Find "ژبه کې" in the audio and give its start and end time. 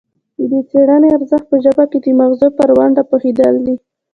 1.63-1.99